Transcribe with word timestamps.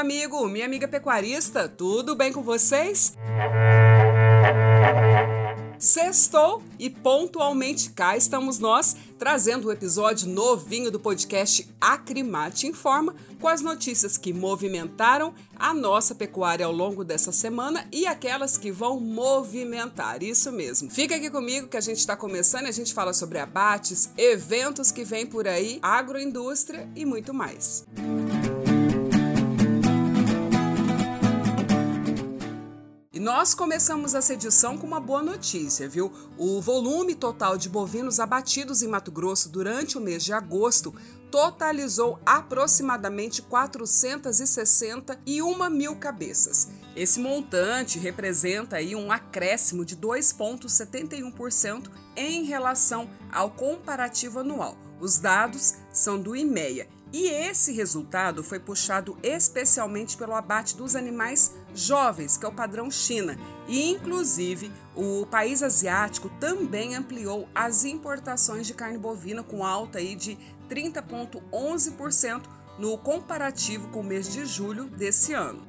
amigo, 0.00 0.48
minha 0.48 0.64
amiga 0.64 0.88
pecuarista, 0.88 1.68
tudo 1.68 2.16
bem 2.16 2.32
com 2.32 2.42
vocês? 2.42 3.16
Sextou 5.78 6.62
e 6.78 6.90
pontualmente 6.90 7.90
cá 7.90 8.16
estamos 8.16 8.58
nós, 8.58 8.96
trazendo 9.18 9.66
o 9.66 9.68
um 9.68 9.72
episódio 9.72 10.28
novinho 10.28 10.90
do 10.90 10.98
podcast 10.98 11.68
Acrimate 11.78 12.66
Informa, 12.66 13.14
com 13.38 13.48
as 13.48 13.60
notícias 13.60 14.16
que 14.16 14.32
movimentaram 14.32 15.34
a 15.58 15.72
nossa 15.74 16.14
pecuária 16.14 16.64
ao 16.64 16.72
longo 16.72 17.04
dessa 17.04 17.30
semana 17.30 17.86
e 17.92 18.06
aquelas 18.06 18.56
que 18.56 18.72
vão 18.72 18.98
movimentar, 19.00 20.22
isso 20.22 20.50
mesmo. 20.50 20.90
Fica 20.90 21.16
aqui 21.16 21.30
comigo 21.30 21.68
que 21.68 21.76
a 21.76 21.82
gente 21.82 21.98
está 21.98 22.16
começando 22.16 22.64
e 22.64 22.68
a 22.68 22.72
gente 22.72 22.94
fala 22.94 23.12
sobre 23.12 23.38
abates, 23.38 24.10
eventos 24.16 24.90
que 24.90 25.04
vêm 25.04 25.26
por 25.26 25.46
aí, 25.46 25.78
agroindústria 25.82 26.88
e 26.94 27.04
muito 27.04 27.32
mais. 27.34 27.86
Música 27.96 28.19
nós 33.20 33.52
começamos 33.52 34.14
essa 34.14 34.32
edição 34.32 34.78
com 34.78 34.86
uma 34.86 34.98
boa 34.98 35.22
notícia, 35.22 35.86
viu? 35.86 36.10
O 36.38 36.58
volume 36.58 37.14
total 37.14 37.58
de 37.58 37.68
bovinos 37.68 38.18
abatidos 38.18 38.82
em 38.82 38.88
Mato 38.88 39.12
Grosso 39.12 39.50
durante 39.50 39.98
o 39.98 40.00
mês 40.00 40.24
de 40.24 40.32
agosto 40.32 40.94
totalizou 41.30 42.18
aproximadamente 42.24 43.42
461 43.42 45.68
mil 45.68 45.96
cabeças. 45.96 46.68
Esse 46.96 47.20
montante 47.20 47.98
representa 47.98 48.76
aí 48.76 48.96
um 48.96 49.12
acréscimo 49.12 49.84
de 49.84 49.98
2,71% 49.98 51.90
em 52.16 52.44
relação 52.44 53.10
ao 53.30 53.50
comparativo 53.50 54.38
anual. 54.38 54.78
Os 54.98 55.18
dados 55.18 55.74
são 55.92 56.18
do 56.18 56.34
IMEA 56.34 56.88
e 57.12 57.26
esse 57.26 57.72
resultado 57.72 58.42
foi 58.42 58.60
puxado 58.60 59.18
especialmente 59.22 60.16
pelo 60.16 60.34
abate 60.34 60.74
dos 60.76 60.96
animais 60.96 61.54
jovens, 61.74 62.36
que 62.36 62.44
é 62.44 62.48
o 62.48 62.52
padrão 62.52 62.90
China, 62.90 63.38
e 63.66 63.90
inclusive 63.90 64.72
o 64.94 65.26
país 65.26 65.62
asiático 65.62 66.28
também 66.40 66.94
ampliou 66.94 67.48
as 67.54 67.84
importações 67.84 68.66
de 68.66 68.74
carne 68.74 68.98
bovina 68.98 69.42
com 69.42 69.64
alta 69.64 69.98
aí 69.98 70.14
de 70.14 70.36
30,11% 70.68 72.42
no 72.78 72.96
comparativo 72.98 73.88
com 73.88 74.00
o 74.00 74.04
mês 74.04 74.32
de 74.32 74.46
julho 74.46 74.86
desse 74.86 75.32
ano. 75.32 75.66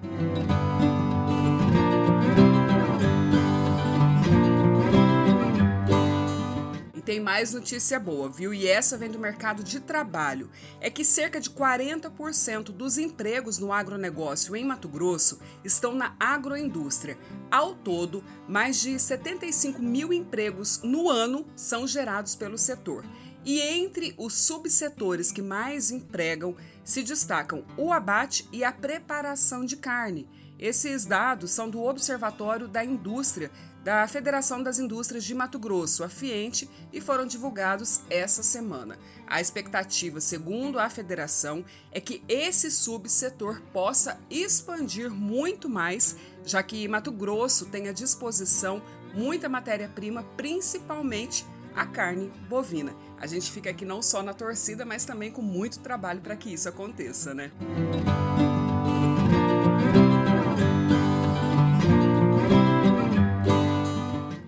Tem 7.01 7.19
mais 7.19 7.53
notícia 7.53 7.99
boa, 7.99 8.29
viu? 8.29 8.53
E 8.53 8.67
essa 8.67 8.97
vem 8.97 9.09
do 9.09 9.19
mercado 9.19 9.63
de 9.63 9.79
trabalho. 9.79 10.49
É 10.79 10.89
que 10.89 11.03
cerca 11.03 11.39
de 11.39 11.49
40% 11.49 12.65
dos 12.65 12.97
empregos 12.97 13.57
no 13.57 13.73
agronegócio 13.73 14.55
em 14.55 14.63
Mato 14.63 14.87
Grosso 14.87 15.39
estão 15.63 15.93
na 15.93 16.15
agroindústria. 16.19 17.17
Ao 17.49 17.73
todo, 17.73 18.23
mais 18.47 18.79
de 18.79 18.97
75 18.99 19.81
mil 19.81 20.13
empregos 20.13 20.81
no 20.83 21.09
ano 21.09 21.45
são 21.55 21.87
gerados 21.87 22.35
pelo 22.35 22.57
setor. 22.57 23.03
E 23.43 23.59
entre 23.59 24.13
os 24.17 24.33
subsetores 24.33 25.31
que 25.31 25.41
mais 25.41 25.89
empregam 25.91 26.55
se 26.83 27.01
destacam 27.03 27.65
o 27.77 27.91
abate 27.91 28.47
e 28.51 28.63
a 28.63 28.71
preparação 28.71 29.65
de 29.65 29.77
carne. 29.77 30.27
Esses 30.59 31.05
dados 31.05 31.51
são 31.51 31.69
do 31.69 31.81
Observatório 31.81 32.67
da 32.67 32.85
Indústria 32.85 33.49
da 33.83 34.07
Federação 34.07 34.61
das 34.61 34.77
Indústrias 34.77 35.23
de 35.23 35.33
Mato 35.33 35.57
Grosso, 35.57 36.03
a 36.03 36.09
FIENTE, 36.09 36.69
e 36.93 37.01
foram 37.01 37.25
divulgados 37.25 38.01
essa 38.09 38.43
semana. 38.43 38.97
A 39.25 39.41
expectativa, 39.41 40.21
segundo 40.21 40.77
a 40.77 40.89
federação, 40.89 41.65
é 41.91 41.99
que 41.99 42.23
esse 42.27 42.69
subsetor 42.69 43.59
possa 43.73 44.19
expandir 44.29 45.09
muito 45.09 45.67
mais, 45.67 46.15
já 46.45 46.61
que 46.61 46.87
Mato 46.87 47.11
Grosso 47.11 47.65
tem 47.65 47.87
à 47.87 47.91
disposição 47.91 48.81
muita 49.15 49.49
matéria-prima, 49.49 50.23
principalmente 50.37 51.43
a 51.75 51.85
carne 51.85 52.31
bovina. 52.49 52.93
A 53.17 53.27
gente 53.27 53.51
fica 53.51 53.69
aqui 53.69 53.85
não 53.85 54.01
só 54.01 54.23
na 54.23 54.33
torcida, 54.33 54.85
mas 54.85 55.05
também 55.05 55.31
com 55.31 55.41
muito 55.41 55.79
trabalho 55.79 56.21
para 56.21 56.35
que 56.35 56.53
isso 56.53 56.67
aconteça, 56.67 57.33
né? 57.33 57.51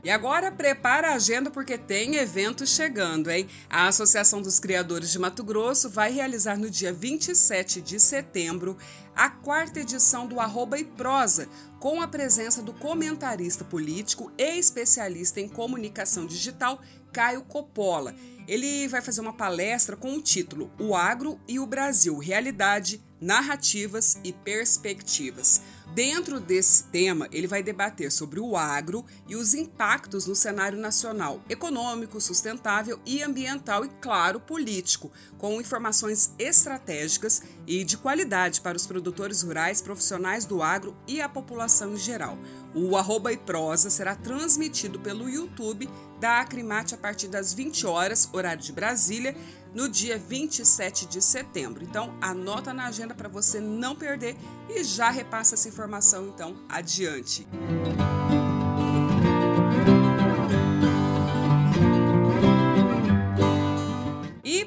E 0.03 0.09
agora 0.09 0.51
prepara 0.51 1.11
a 1.11 1.13
agenda 1.13 1.49
porque 1.49 1.77
tem 1.77 2.15
evento 2.17 2.67
chegando, 2.67 3.31
hein? 3.31 3.47
A 3.69 3.87
Associação 3.87 4.41
dos 4.41 4.59
Criadores 4.59 5.09
de 5.11 5.17
Mato 5.17 5.45
Grosso 5.45 5.89
vai 5.89 6.11
realizar 6.11 6.57
no 6.57 6.69
dia 6.69 6.91
27 6.91 7.79
de 7.79 8.01
setembro 8.01 8.77
a 9.15 9.29
quarta 9.29 9.79
edição 9.79 10.27
do 10.27 10.41
Arroba 10.41 10.77
e 10.77 10.83
Prosa, 10.83 11.47
com 11.79 12.01
a 12.01 12.07
presença 12.07 12.61
do 12.61 12.73
comentarista 12.73 13.63
político 13.63 14.29
e 14.37 14.57
especialista 14.57 15.39
em 15.39 15.47
comunicação 15.47 16.25
digital 16.25 16.81
Caio 17.13 17.43
Coppola. 17.43 18.15
Ele 18.47 18.87
vai 18.87 19.01
fazer 19.01 19.21
uma 19.21 19.31
palestra 19.31 19.95
com 19.95 20.15
o 20.15 20.21
título 20.21 20.69
O 20.79 20.95
Agro 20.95 21.39
e 21.47 21.59
o 21.59 21.67
Brasil: 21.67 22.17
Realidade, 22.17 23.01
Narrativas 23.21 24.17
e 24.23 24.33
Perspectivas. 24.33 25.61
Dentro 25.93 26.39
desse 26.39 26.85
tema, 26.85 27.27
ele 27.31 27.45
vai 27.45 27.61
debater 27.61 28.11
sobre 28.11 28.39
o 28.39 28.57
agro 28.57 29.05
e 29.27 29.35
os 29.35 29.53
impactos 29.53 30.25
no 30.25 30.33
cenário 30.33 30.75
nacional, 30.75 31.39
econômico, 31.47 32.19
sustentável 32.19 32.99
e 33.05 33.21
ambiental 33.21 33.85
e, 33.85 33.89
claro, 34.01 34.39
político, 34.39 35.11
com 35.37 35.61
informações 35.61 36.33
estratégicas 36.39 37.43
e 37.67 37.83
de 37.83 37.95
qualidade 37.95 38.59
para 38.61 38.75
os 38.75 38.87
produtores 38.87 39.43
rurais, 39.43 39.83
profissionais 39.83 40.45
do 40.45 40.63
agro 40.63 40.97
e 41.07 41.21
a 41.21 41.29
população 41.29 41.93
em 41.93 41.97
geral. 41.97 42.39
O 42.73 42.97
Arroba 42.97 43.31
e 43.31 43.37
Prosa 43.37 43.91
será 43.91 44.15
transmitido 44.15 44.99
pelo 44.99 45.29
YouTube 45.29 45.87
da 46.19 46.39
Acrimate 46.39 46.95
a 46.95 46.97
partir 46.97 47.27
das 47.27 47.53
20 47.53 47.85
horas, 47.85 48.27
horário 48.33 48.63
de 48.63 48.71
Brasília, 48.71 49.35
no 49.73 49.89
dia 49.89 50.17
27 50.17 51.05
de 51.05 51.21
setembro. 51.21 51.83
Então, 51.83 52.15
anota 52.21 52.73
na 52.73 52.87
agenda 52.87 53.13
para 53.15 53.29
você 53.29 53.59
não 53.59 53.95
perder 53.95 54.35
e 54.69 54.83
já 54.83 55.09
repassa 55.09 55.55
essa 55.55 55.67
informação 55.67 56.27
então 56.27 56.55
adiante. 56.69 57.47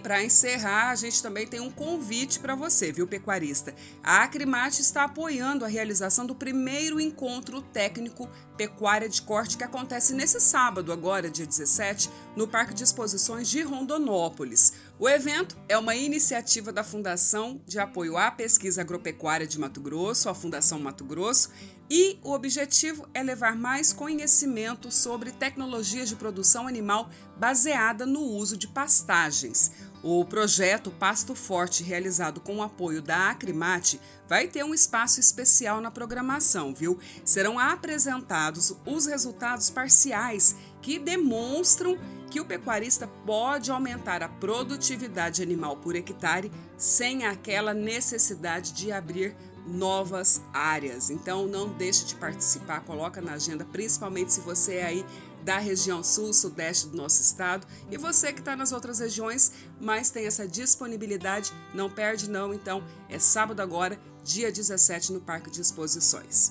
Para 0.06 0.22
encerrar, 0.24 0.90
a 0.90 0.94
gente 0.94 1.20
também 1.20 1.48
tem 1.48 1.58
um 1.58 1.68
convite 1.68 2.38
para 2.38 2.54
você, 2.54 2.90
viu, 2.90 3.08
pecuarista? 3.08 3.74
A 4.02 4.22
Acrimate 4.22 4.80
está 4.80 5.02
apoiando 5.02 5.62
a 5.64 5.68
realização 5.68 6.24
do 6.24 6.34
primeiro 6.34 6.98
encontro 6.98 7.60
técnico 7.60 8.26
Pecuária 8.56 9.08
de 9.08 9.20
Corte 9.20 9.58
que 9.58 9.64
acontece 9.64 10.14
nesse 10.14 10.40
sábado, 10.40 10.90
agora, 10.90 11.28
dia 11.28 11.44
17, 11.44 12.08
no 12.36 12.48
Parque 12.48 12.72
de 12.72 12.84
Exposições 12.84 13.46
de 13.48 13.60
Rondonópolis. 13.62 14.72
O 14.98 15.06
evento 15.06 15.58
é 15.68 15.76
uma 15.76 15.94
iniciativa 15.94 16.72
da 16.72 16.82
Fundação 16.82 17.60
de 17.66 17.78
Apoio 17.78 18.16
à 18.16 18.30
Pesquisa 18.30 18.80
Agropecuária 18.80 19.46
de 19.46 19.60
Mato 19.60 19.78
Grosso, 19.78 20.30
a 20.30 20.34
Fundação 20.34 20.80
Mato 20.80 21.04
Grosso, 21.04 21.50
e 21.90 22.18
o 22.22 22.32
objetivo 22.32 23.06
é 23.12 23.22
levar 23.22 23.54
mais 23.54 23.92
conhecimento 23.92 24.90
sobre 24.90 25.32
tecnologias 25.32 26.08
de 26.08 26.16
produção 26.16 26.66
animal 26.66 27.10
baseada 27.36 28.06
no 28.06 28.20
uso 28.20 28.56
de 28.56 28.68
pastagens. 28.68 29.70
O 30.08 30.24
projeto 30.24 30.88
Pasto 30.88 31.34
Forte, 31.34 31.82
realizado 31.82 32.40
com 32.40 32.58
o 32.58 32.62
apoio 32.62 33.02
da 33.02 33.28
Acrimate, 33.28 34.00
vai 34.28 34.46
ter 34.46 34.64
um 34.64 34.72
espaço 34.72 35.18
especial 35.18 35.80
na 35.80 35.90
programação, 35.90 36.72
viu? 36.72 36.96
Serão 37.24 37.58
apresentados 37.58 38.72
os 38.86 39.06
resultados 39.06 39.68
parciais 39.68 40.54
que 40.80 41.00
demonstram 41.00 41.98
que 42.30 42.38
o 42.38 42.44
pecuarista 42.44 43.08
pode 43.26 43.68
aumentar 43.68 44.22
a 44.22 44.28
produtividade 44.28 45.42
animal 45.42 45.78
por 45.78 45.96
hectare 45.96 46.52
sem 46.78 47.26
aquela 47.26 47.74
necessidade 47.74 48.74
de 48.74 48.92
abrir 48.92 49.34
novas 49.66 50.40
áreas. 50.52 51.10
Então 51.10 51.46
não 51.46 51.68
deixe 51.68 52.04
de 52.04 52.14
participar, 52.14 52.84
coloca 52.84 53.20
na 53.20 53.32
agenda, 53.32 53.64
principalmente 53.64 54.32
se 54.32 54.40
você 54.40 54.76
é 54.76 54.86
aí 54.86 55.06
da 55.46 55.58
região 55.58 56.02
sul, 56.02 56.32
sudeste 56.32 56.88
do 56.88 56.96
nosso 56.96 57.22
estado 57.22 57.64
e 57.88 57.96
você 57.96 58.32
que 58.32 58.40
está 58.40 58.56
nas 58.56 58.72
outras 58.72 58.98
regiões, 58.98 59.52
mas 59.80 60.10
tem 60.10 60.26
essa 60.26 60.46
disponibilidade, 60.46 61.52
não 61.72 61.88
perde 61.88 62.28
não. 62.28 62.52
Então 62.52 62.84
é 63.08 63.16
sábado 63.20 63.62
agora, 63.62 63.96
dia 64.24 64.50
17 64.50 65.12
no 65.12 65.20
Parque 65.20 65.48
de 65.48 65.60
Exposições. 65.60 66.50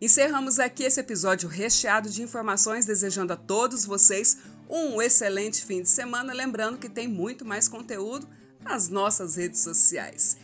Encerramos 0.00 0.58
aqui 0.58 0.84
esse 0.84 1.00
episódio 1.00 1.46
recheado 1.46 2.08
de 2.08 2.22
informações, 2.22 2.86
desejando 2.86 3.34
a 3.34 3.36
todos 3.36 3.84
vocês 3.84 4.38
um 4.66 5.02
excelente 5.02 5.62
fim 5.62 5.82
de 5.82 5.90
semana. 5.90 6.32
Lembrando 6.32 6.78
que 6.78 6.88
tem 6.88 7.06
muito 7.06 7.44
mais 7.44 7.68
conteúdo 7.68 8.26
nas 8.62 8.88
nossas 8.88 9.36
redes 9.36 9.60
sociais. 9.60 10.38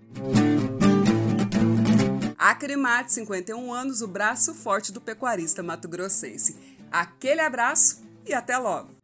Acrimate, 2.40 3.12
51 3.12 3.70
anos, 3.70 4.00
o 4.00 4.08
braço 4.08 4.54
forte 4.54 4.90
do 4.90 4.98
pecuarista 4.98 5.62
mato-grossense. 5.62 6.56
Aquele 6.90 7.42
abraço 7.42 8.02
e 8.24 8.32
até 8.32 8.56
logo! 8.56 8.99